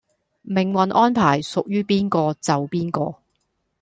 [0.41, 3.19] 命運安排屬於邊個就邊個